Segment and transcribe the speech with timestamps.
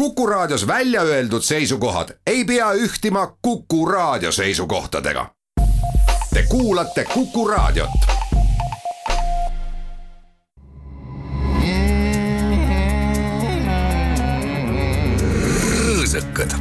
[0.00, 5.26] Kuku Raadios välja öeldud seisukohad ei pea ühtima Kuku Raadio seisukohtadega.
[6.34, 7.90] Te kuulate Kuku Raadiot.
[15.84, 16.54] rõõsakad.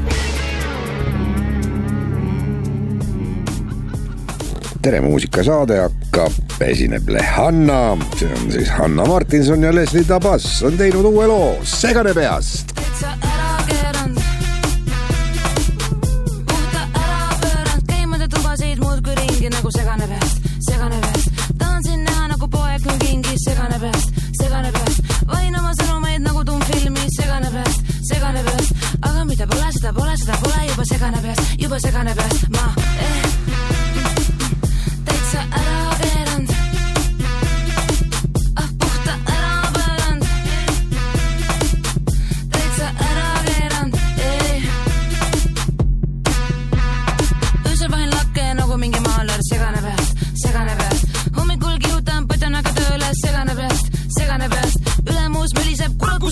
[4.81, 6.31] tere, muusikasaade hakkab,
[6.61, 12.13] esineb Lehanna, see on siis Hanna Martinson ja Leslie Tabas on teinud uue loo Segane
[12.13, 14.19] peast täitsa ära keeranud.
[16.47, 21.29] puhta ära pööranud, käin mööda tubasid muudkui ringi nagu segane peast, segane peast.
[21.59, 24.09] tahan sind näha nagu poeg mul kingis, segane peast,
[24.41, 25.13] segane peast.
[25.27, 28.73] valin oma sõnumeid nagu tummfilmis, segane peast, segane peast.
[29.01, 32.67] aga mida pole, seda pole, seda pole juba segane peast, juba segane peast, ma
[33.05, 33.23] eh,
[35.05, 35.98] täitsa ära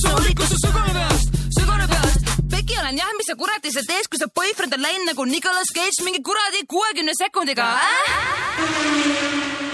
[0.06, 2.20] olid, kas sa segane peast, segane peast.
[2.52, 5.74] Peki olen jah, mis sa kuradi sa teed, kui sa boyfriend on läinud nagu Nicolas
[5.76, 9.67] Cage mingi kuradi kuuekümne sekundiga äh?.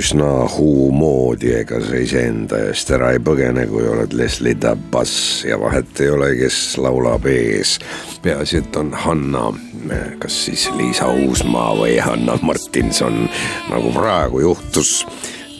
[0.00, 5.12] Üsna huu moodi, ega sa iseenda eest ära ei põgene, kui oled Leslie Tabas
[5.44, 7.76] ja vahet ei ole, kes laulab ees.
[8.24, 9.50] peaasi, et on Hanna,
[10.22, 13.26] kas siis Liisa Uusmaa või Hanna Martinson,
[13.68, 15.06] nagu praegu juhtus.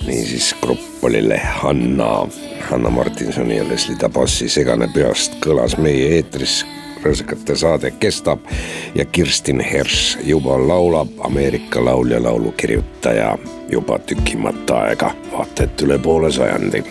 [0.07, 2.27] niisiis grupp oli Lehanna,
[2.71, 6.63] Hanna Martinsoni ja Leslie Tabasi Segane peast kõlas meie eetris
[7.05, 8.47] rõõsakate saade kestab
[8.95, 13.37] ja Kirstin Herš juba laulab Ameerika laulja laulukirjutaja
[13.71, 16.85] juba tükimat aega, vaata et üle poole sajandi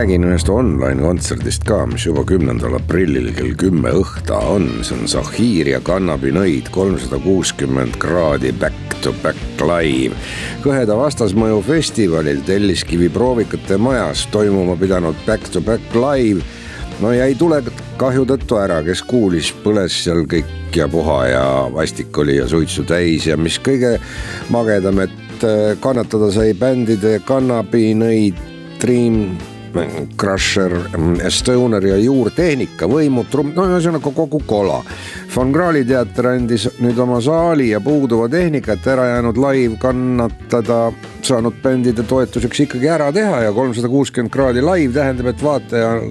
[0.00, 5.10] räägin ühest online kontserdist ka, mis juba kümnendal aprillil kell kümme õhta on, see on
[5.10, 10.16] Zahir ja Kannabinõid kolmsada kuuskümmend kraadi back to back live.
[10.64, 16.40] kõheda vastasmõju festivalil Telliskivi proovikate majas toimuma pidanud back to back live
[17.04, 21.44] no jäi tulekahju tõttu ära, kes kuulis, põles seal kõik ja puha ja
[21.76, 23.98] vastik oli ja suitsu täis ja mis kõige
[24.48, 28.46] magedam, et äh, kannatada sai bändide Kannabinõid,
[28.80, 29.26] Dream
[30.16, 30.74] Crusher,
[31.30, 34.80] Stoner ja Juurtehnika, võimutrumm, no ühesõnaga kogu kola.
[35.34, 40.80] Von Krahli teater andis nüüd oma saali ja puuduva tehnikat ära jäänud live kannatada
[41.22, 46.08] saanud bändide toetuseks ikkagi ära teha ja kolmsada kuuskümmend kraadi live tähendab, et vaatajal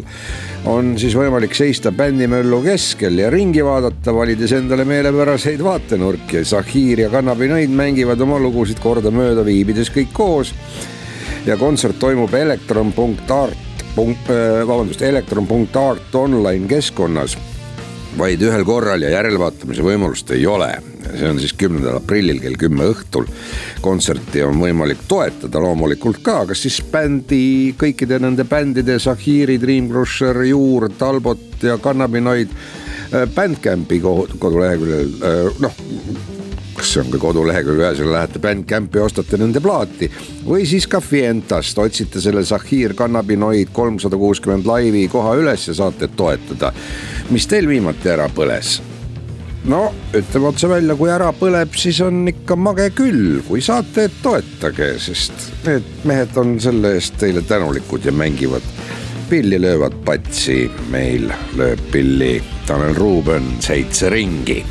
[0.69, 6.45] on siis võimalik seista bändimöllu keskel ja ringi vaadata, valides endale meelepäraseid vaatenurki.
[6.47, 10.53] Zahir ja Kannabinoid mängivad oma lugusid kordamööda, viibides kõik koos
[11.49, 17.37] ja kontsert toimub elektron.art, äh, vabandust, elektron.art online keskkonnas
[18.17, 20.69] vaid ühel korral ja järelvaatamise võimalust ei ole.
[21.09, 23.25] see on siis kümnendal aprillil kell kümme õhtul.
[23.81, 30.43] kontserti on võimalik toetada loomulikult ka, kas siis bändi, kõikide nende bändide Zahiri, Dream Crusher,
[30.45, 34.01] Juur, Talbot ja Kannabinoid äh, Bandcampi
[34.39, 36.38] koduleheküljel, äh, noh
[36.79, 40.09] kas see on ka kodulehekülg, ühesõnaga lähete Bandcampi, ostate nende plaati.
[40.47, 46.07] Või siis ka Fientast, otsite selle Zahir Cannabinoid kolmsada kuuskümmend laivi koha üles ja saate
[46.15, 46.71] toetada.
[47.29, 48.79] mis teil viimati ära põles?
[49.69, 54.93] no ütleme otse välja, kui ära põleb, siis on ikka mage küll, kui saate, toetage,
[54.99, 58.63] sest need mehed on selle eest teile tänulikud ja mängivad
[59.29, 61.27] pilli löövad patsi, meil
[61.59, 64.63] lööb pilli Tanel Ruuben seitse ringi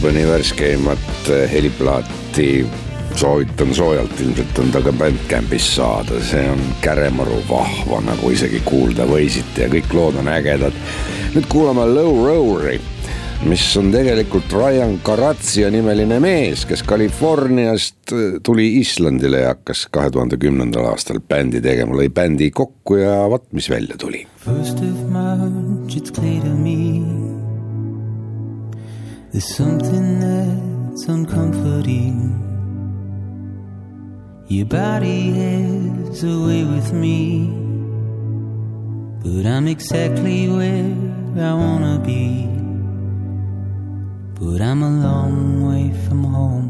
[0.00, 2.66] Tanel Ruubeni värskeimat eh, heliplaati
[3.14, 9.04] soovitan soojalt, ilmselt on ta ka Bandcampis saada, see on käremaru vahva, nagu isegi kuulda
[9.04, 10.72] võisite ja kõik lood on ägedad.
[11.34, 12.80] nüüd kuulame Low Rower'i,
[13.44, 20.08] mis on tegelikult Ryan Karatsia nimeline mees, kes Californiast eh, tuli Islandile ja hakkas kahe
[20.10, 24.24] tuhande kümnendal aastal bändi tegema, lõi bändi kokku ja vot, mis välja tuli.
[24.48, 26.99] First of March it's clear to me
[29.32, 32.34] There's something that's uncomforting.
[34.48, 37.46] Your body has a way with me,
[39.22, 40.96] but I'm exactly where
[41.48, 42.48] I wanna be.
[44.34, 46.69] But I'm a long way from home.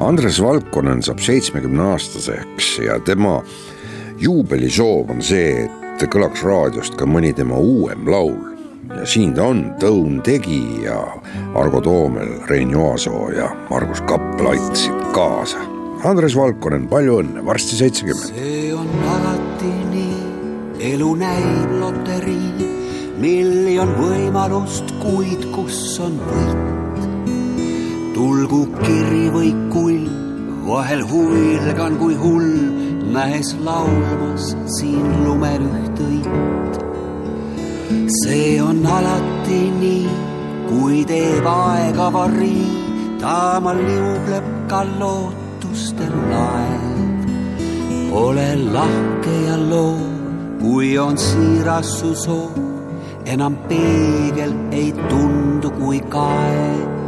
[0.00, 3.42] Andres Valkonen saab seitsmekümne aastaseks ja tema
[4.20, 8.38] juubelisoov on see, et kõlaks raadiost ka mõni tema uuem laul.
[8.96, 10.96] ja siin ta on, Tõun Tegi ja
[11.54, 15.60] Argo Toomel, Rein Joasoo ja Margus Kappel aitasid kaasa.
[16.04, 18.32] Andres Valkonen, palju õnne, varsti seitsekümmend.
[18.32, 20.18] see on alati nii,
[20.94, 22.72] elu näib loterii,
[23.20, 26.79] miljon võimalust, kuid kus on võit?
[28.20, 30.08] Tulgu kiri või kull,
[30.66, 32.50] vahel huvilgan kui hull,
[33.14, 36.74] nähes laulmas siin lumel üht õit.
[38.18, 40.18] see on alati nii,
[40.68, 42.68] kui teeb aeg avarii,
[43.24, 47.26] taamal liugleb ka lootustel laev.
[48.26, 50.06] ole lahke ja loov,
[50.60, 52.62] kui on siiras su soov,
[53.24, 56.99] enam peegel ei tundu kui kaev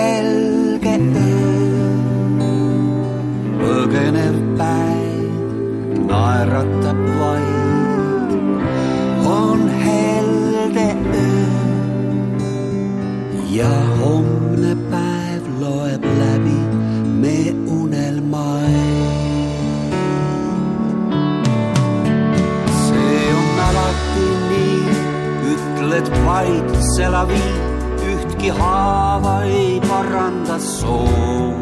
[0.00, 2.50] helge öö,
[3.60, 5.32] põgenev päev
[6.08, 8.30] naeratab vaid.
[9.38, 10.88] on helde
[11.24, 11.40] öö
[13.58, 16.60] ja homne päev loeb läbi
[17.22, 17.36] me
[17.78, 19.10] unelmaid.
[22.84, 25.00] see on alati nii,
[25.54, 27.24] ütled vaid sela
[28.40, 31.52] ühtki haava ei paranda soo.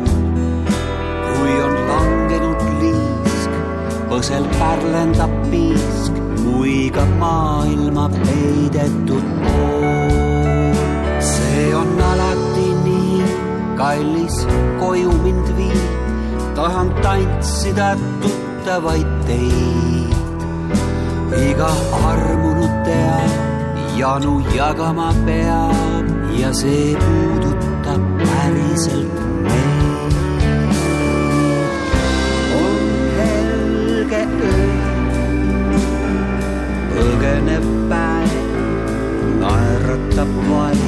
[1.27, 3.53] kui on langenud liisk,
[4.11, 10.79] põsel pärlendab piisk, muigab maailma peidetud pool.
[11.33, 13.27] see on alati nii,
[13.81, 14.39] kallis,
[14.81, 15.85] koju mind vii,
[16.55, 17.91] tahan tantsida
[18.23, 20.15] tuttavaid teid.
[21.51, 21.73] iga
[22.11, 23.33] armunud teab,
[23.99, 25.98] janu jagama peab
[26.39, 30.15] ja see puudutab päriselt meid.
[32.61, 32.85] on
[33.19, 35.81] helge öö,
[36.95, 38.37] põgenev päev,
[39.41, 40.88] naeratab vaid.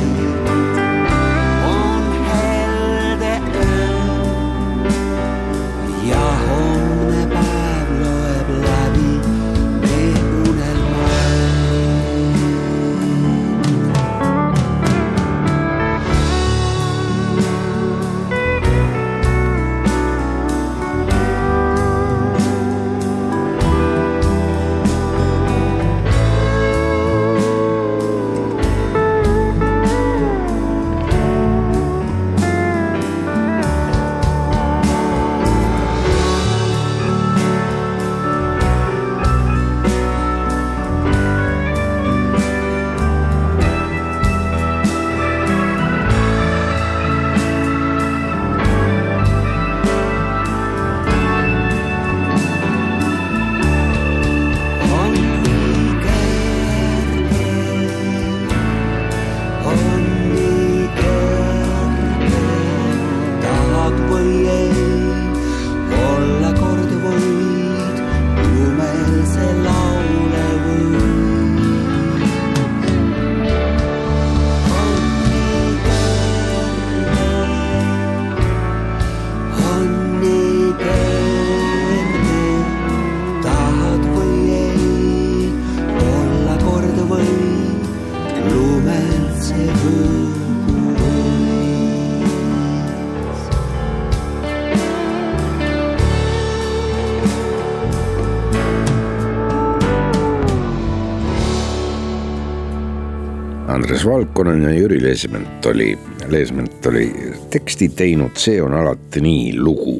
[104.20, 105.98] Valkonen ja Jüri Leesment oli,
[106.28, 109.94] Leesment oli teksti teinud See on alati nii lugu.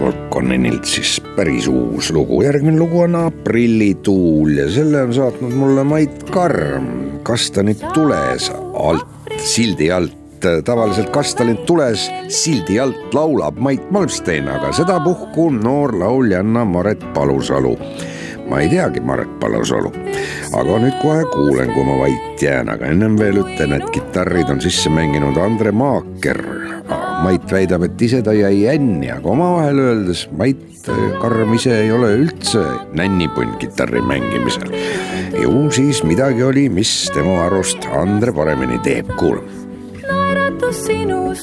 [0.00, 6.28] Valkonenilt siis päris uus lugu, järgmine lugu on Aprillituul ja selle on saatnud mulle Mait
[6.30, 6.90] Karm.
[7.24, 8.52] Kastanid tules?
[8.74, 10.44] Alt, sildi alt.
[10.64, 12.04] Tavaliselt kastanid tules?
[12.28, 17.78] Sildi alt laulab Mait Malmstein, aga sedapuhku noor lauljanna Maret Palusalu.
[18.48, 19.90] Ma ei teagi Maret Palusalu,
[20.56, 24.62] aga nüüd kohe kuulen, kui ma vait jään, aga ennem veel ütlen, et kitarrid on
[24.64, 26.42] sisse mänginud Andre Maaker.
[27.24, 30.62] Mait väidab, et ise ta jäi änni, aga omavahel öeldes Mait
[31.20, 32.62] Karm ise ei ole üldse
[32.96, 34.70] nännipunn kitarri mängimisel.
[35.42, 39.50] ju siis midagi oli, mis tema arust Andre paremini teeb, kuulame.
[40.08, 41.34] naeratus sinu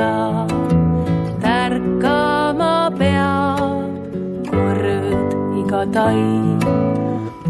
[0.00, 0.46] iga
[1.44, 3.84] tärkama peab
[4.50, 6.60] kord iga taim.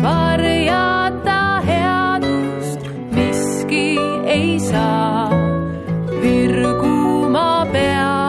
[0.04, 2.80] varjata headust
[3.16, 3.88] miski
[4.36, 5.30] ei saa,
[6.22, 8.19] virguma peab.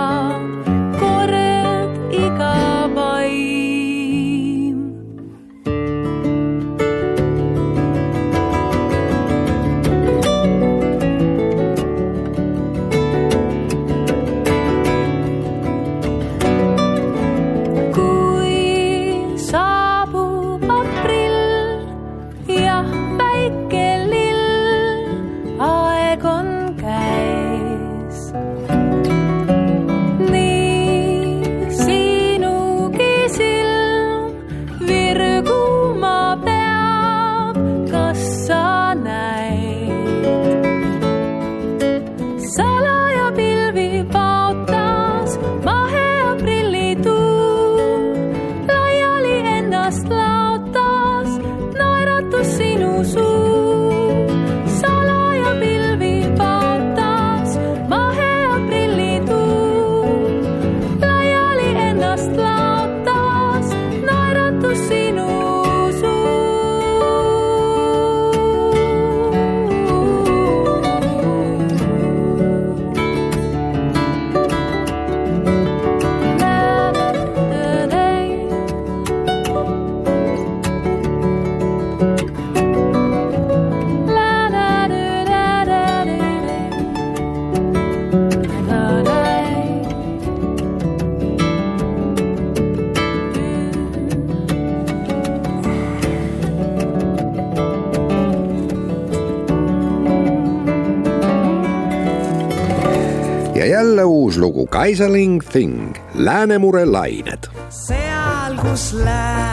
[104.82, 107.50] The Isolating Thing, Läänemere lained.
[107.70, 109.51] seal, kus läheb.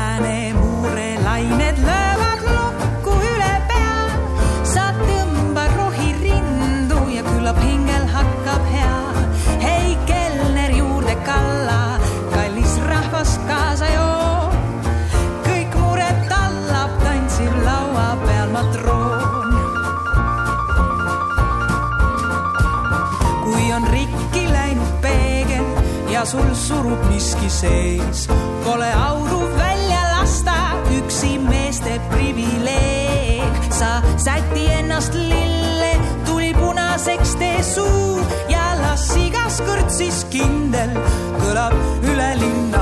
[26.69, 28.27] surub miski sees.
[28.65, 30.57] Pole auru välja lasta,
[30.99, 33.53] üksi meeste privileeg.
[33.79, 35.93] sa säti ennast lille,
[36.27, 38.19] tuli punaseks tee suu
[38.51, 40.93] ja las igas kõrtsis kindel
[41.41, 41.77] kõlab
[42.11, 42.78] üle linna.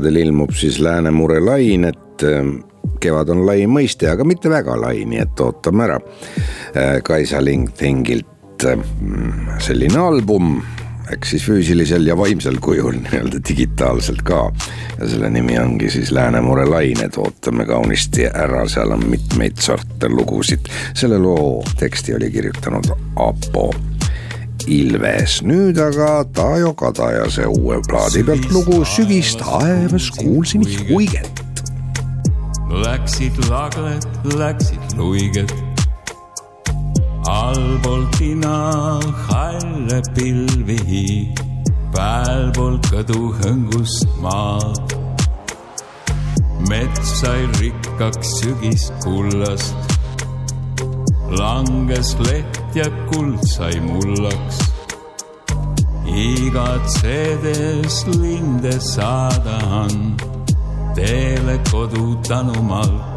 [0.00, 2.46] kevadel ilmub siis Lääne mure lain, et äh,
[3.00, 5.98] kevad on lai mõiste, aga mitte väga lai, nii et ootame ära.
[6.72, 8.80] Äh, Kaisa Lingtingilt äh,
[9.60, 10.62] selline album,
[11.12, 14.46] eks siis füüsilisel ja vaimsel kujul nii-öelda digitaalselt ka.
[14.96, 20.08] ja selle nimi ongi siis Lääne mure lained, ootame kaunisti ära, seal on mitmeid sorte
[20.08, 20.72] lugusid.
[20.94, 23.68] selle loo teksti oli kirjutanud Apo
[24.66, 31.42] Ilves, nüüd aga Taajo Kadajase uue plaadi pealt lugu Sügis taevas kuulsin huiget.
[32.84, 34.06] Läksid lagled,
[34.38, 35.52] läksid luiged.
[37.30, 38.56] Allpool tina
[39.26, 41.28] halle pilvi,
[41.94, 44.96] pealpool kõdu hõngust maad.
[46.68, 49.89] mets sai rikkaks sügist kullast,
[51.38, 54.58] langes leht ja kuld sai mullaks.
[56.06, 60.16] igatsedes linde saada on
[60.94, 63.09] teele kodu tänumalt.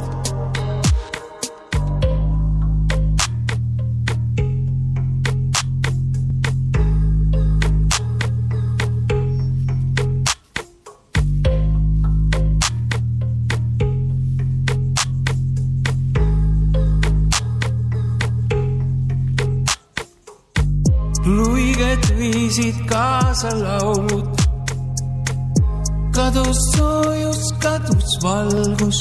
[26.34, 28.98] Kadus soojus, kadus valgus.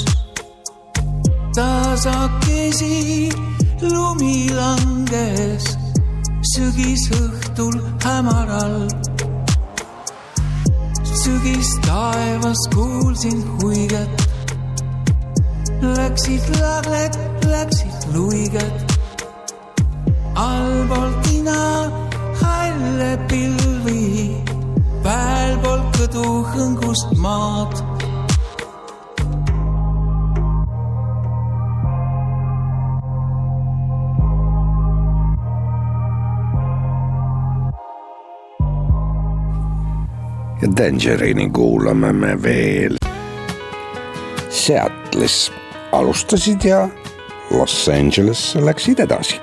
[1.56, 3.30] tasakesi
[3.92, 5.64] lumi langes
[6.52, 8.76] sügisõhtul hämaral.
[11.22, 14.12] sügistaevas kuulsin huiget.
[15.96, 17.14] Läksid lagled,
[17.52, 18.76] läksid luiged
[20.34, 21.60] allpool tina
[22.42, 23.71] halle pealpool
[26.02, 27.78] kõdu hõngust maad.
[40.62, 42.98] ja Dangerine'i kuulame me veel.
[44.50, 45.50] Seattle'is
[45.92, 46.88] alustasid ja
[47.50, 49.38] Los Angeles läksid edasi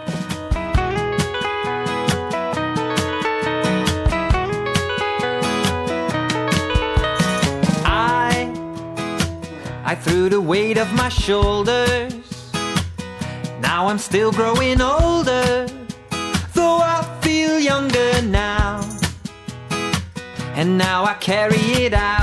[10.93, 12.13] my shoulders.
[13.61, 15.67] Now I'm still growing older,
[16.53, 18.81] though I feel younger now.
[20.55, 22.18] And now I carry it out.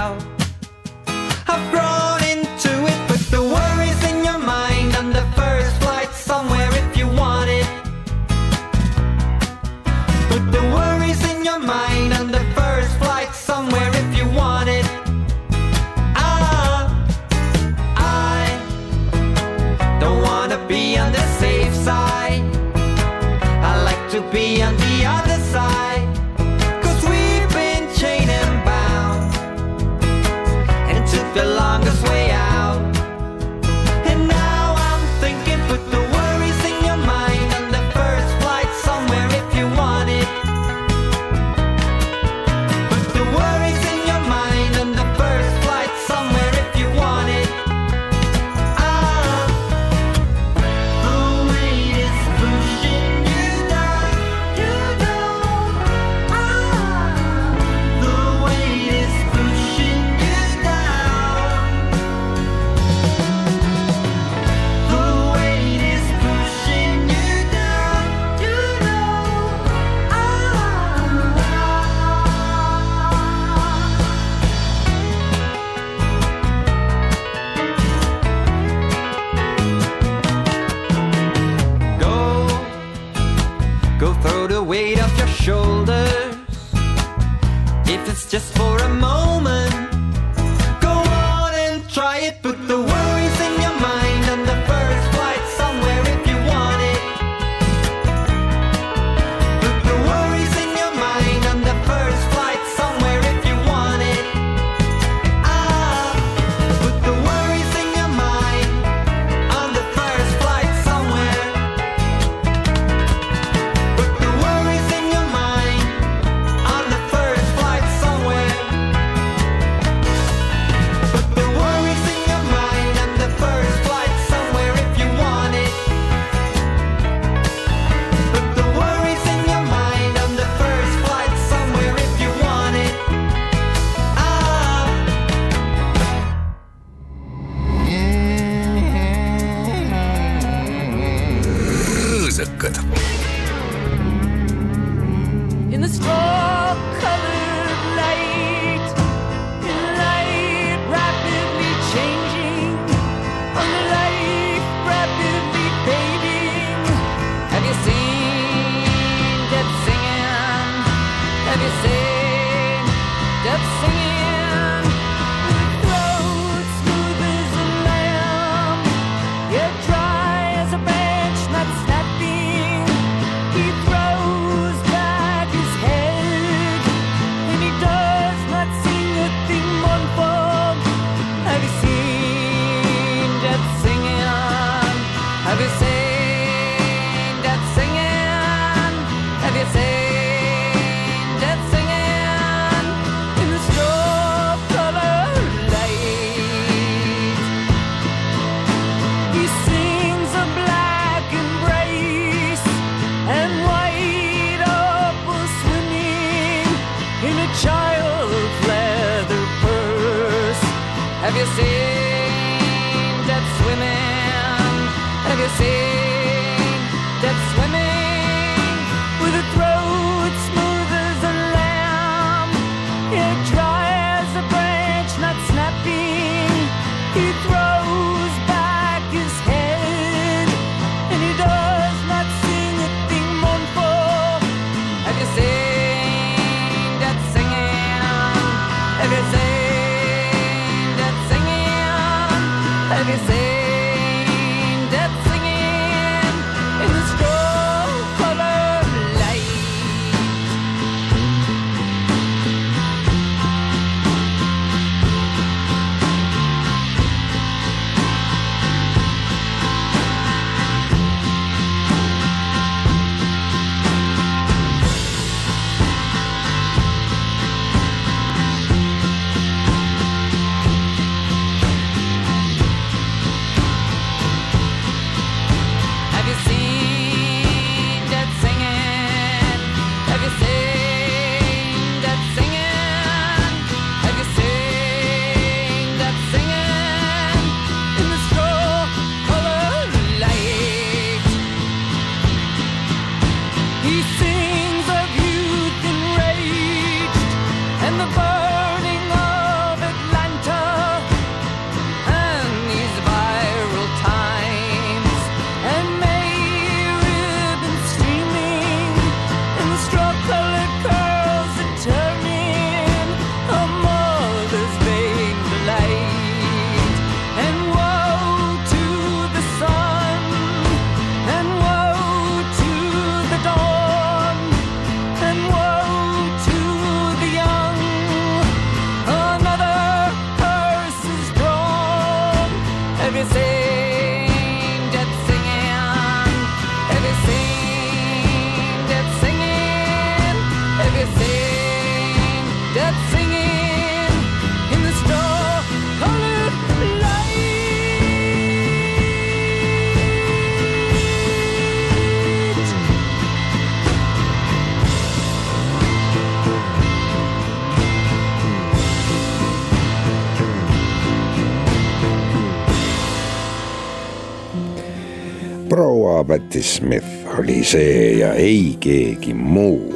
[366.57, 369.93] Patti Smith oli see ja ei keegi muu.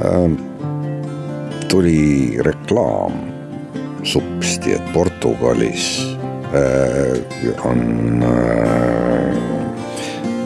[0.00, 0.34] Ähm,.
[1.68, 3.12] tuli reklaam
[4.02, 6.16] supsti, et Portugalis.
[6.54, 9.36] Äh, on äh,,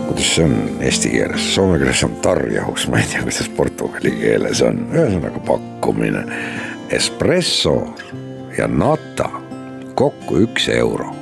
[0.09, 4.65] kuidas see on eesti keeles, soome keeles on tarjaus, ma ei tea, kuidas portugali keeles
[4.67, 6.27] on, ühesõnaga pakkumine.
[6.91, 7.77] Espresso
[8.59, 9.31] ja nata
[9.95, 11.15] kokku üks euro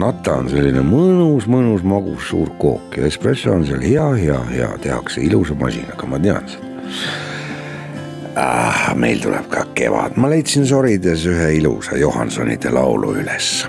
[0.00, 4.72] nata on selline mõnus, mõnus magus suur kook ja espresso on seal hea, hea, hea,
[4.82, 6.72] tehakse ilusa masinaga, ma tean seda
[8.36, 8.92] ah,.
[8.98, 13.64] meil tuleb ka kevad, ma leidsin sorides ühe ilusa Johansonide laulu üles.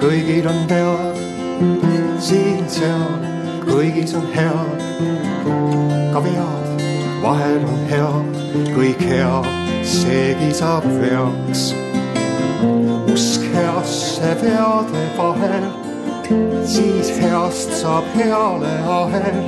[0.00, 1.20] Kõigil on pead,
[2.20, 3.26] siin-seal
[3.66, 4.84] kõigis on head.
[6.12, 6.82] ka vead
[7.22, 8.36] vahel on head,
[8.76, 9.40] kõik hea,
[9.84, 11.72] seegi saab veaks.
[13.12, 15.66] usk heasse veade vahel,
[16.64, 19.42] siis heast saab heale ahel.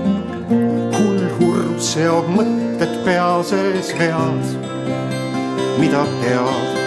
[0.99, 4.55] hull hurd seob mõtted pea sees vead,
[5.79, 6.79] mida pead.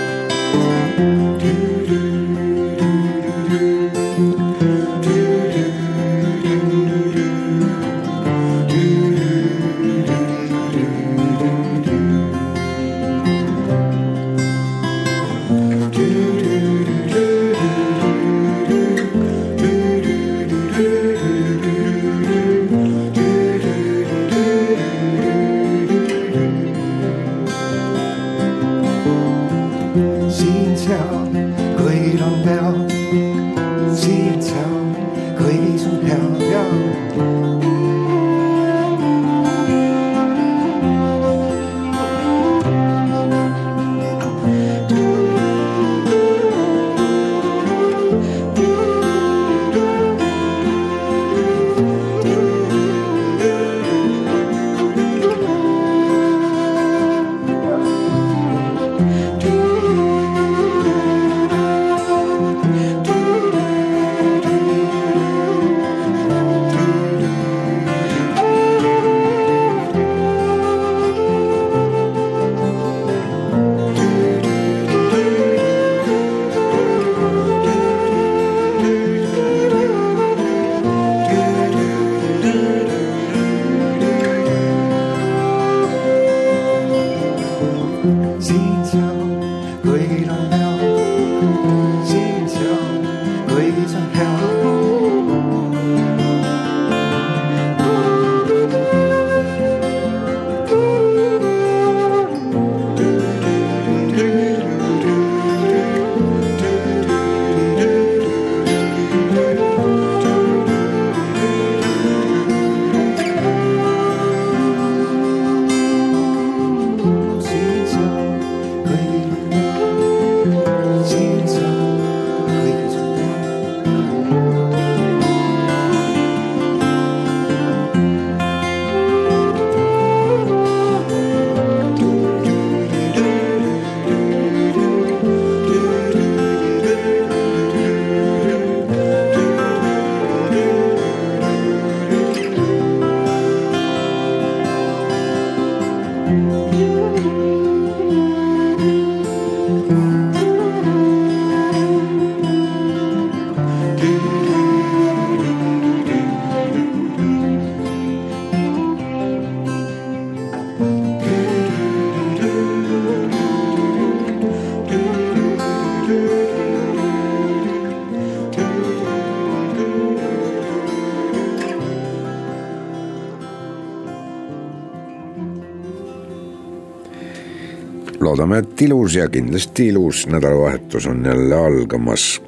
[178.42, 182.42] loodame, et ilus ja kindlasti ilus nädalavahetus on jälle algamas.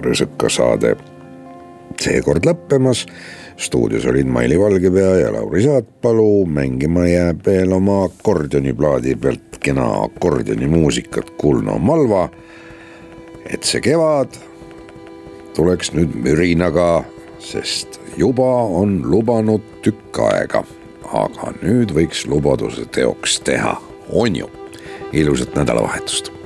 [0.00, 0.96] rõõsõka saade
[2.00, 3.06] seekord lõppemas.
[3.56, 11.30] stuudios olid Maili Valgepea ja Lauri Saatpalu, mängima jääb veel oma akordioniplaadi pealt kena akordionimuusikat
[11.30, 12.28] Kullno Malva.
[13.50, 14.28] et see kevad
[15.56, 17.04] tuleks nüüd mürinaga,
[17.38, 20.64] sest juba on lubanud tükk aega,
[21.12, 23.76] aga nüüd võiks lubaduse teoks teha,
[24.12, 24.59] on ju.
[25.12, 26.39] Ilusat nädalavahetust